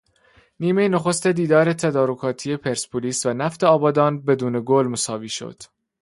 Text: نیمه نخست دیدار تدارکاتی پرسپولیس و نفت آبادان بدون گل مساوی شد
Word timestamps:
نیمه 0.59 0.87
نخست 0.87 1.27
دیدار 1.27 1.73
تدارکاتی 1.73 2.57
پرسپولیس 2.57 3.25
و 3.25 3.33
نفت 3.33 3.63
آبادان 3.63 4.21
بدون 4.21 4.63
گل 4.65 4.87
مساوی 4.87 5.29
شد 5.29 5.61